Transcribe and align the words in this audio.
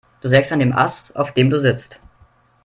Du 0.21 0.29
sägst 0.29 0.51
an 0.51 0.57
dem 0.57 0.73
Ast, 0.75 1.15
auf 1.15 1.31
dem 1.31 1.51
du 1.51 1.59
sitzt. 1.59 2.01